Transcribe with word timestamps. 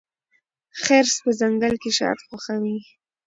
خرس 0.81 1.13
په 1.23 1.31
ځنګل 1.39 1.73
کې 1.81 1.91
شات 1.97 2.19
خوښوي. 2.27 2.77